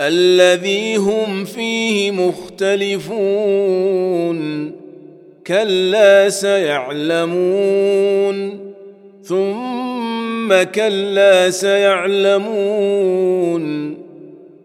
[0.00, 3.18] الذي هم فيه مختلفون
[5.46, 7.78] كلا سيعلمون
[9.22, 12.88] ثم كلا سيعلمون.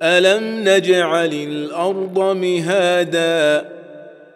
[0.04, 3.66] ألم نجعل الأرض مهادا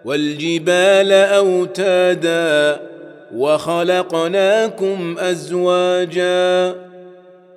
[0.06, 2.80] والجبال أوتادا
[3.36, 6.76] وخلقناكم أزواجا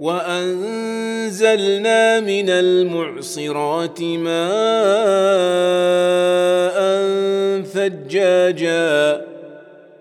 [0.00, 4.40] وأنزلنا من المعصرات ماء
[7.62, 9.24] ثجاجا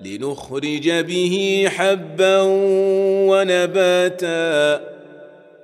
[0.01, 2.41] لنخرج به حبا
[3.29, 4.81] ونباتا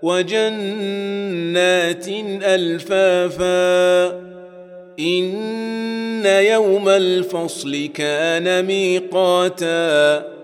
[0.02, 2.06] وجنات
[2.44, 4.08] ألفافا
[5.00, 10.36] إن يوم الفصل كان ميقاتا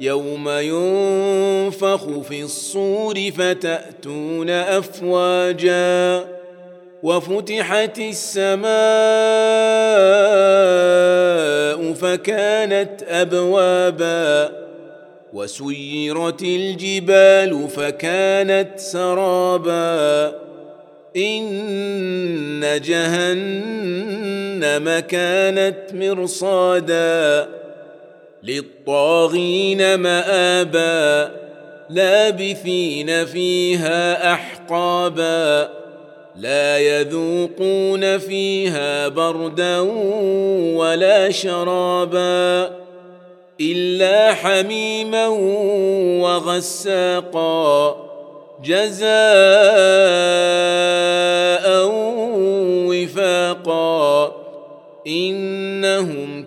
[0.00, 6.24] يوم ينفخ في الصور فتأتون أفواجا
[7.02, 8.70] وفتحت السماء
[11.92, 14.52] فكانت أبوابا
[15.32, 20.34] وسيرت الجبال فكانت سرابا
[21.16, 23.38] إن جهنم
[24.98, 27.59] كانت مرصادا
[28.42, 31.30] للطاغين مآبا
[31.90, 35.70] لابثين فيها أحقابا
[36.36, 39.78] لا يذوقون فيها بردا
[40.76, 42.70] ولا شرابا
[43.60, 45.26] إلا حميما
[46.22, 47.96] وغساقا.
[48.64, 49.10] جزاء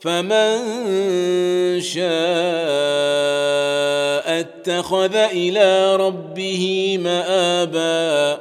[0.00, 0.60] فمن
[1.80, 2.08] شاء
[4.40, 8.40] اتخذ إلى ربه مآبا.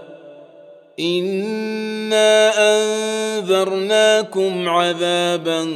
[0.99, 5.73] إنا أنذرناكم عذابا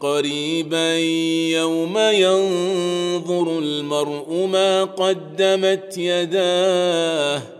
[0.00, 0.98] قريبا.
[1.58, 7.59] يوم ينظر المرء ما قدمت يداه.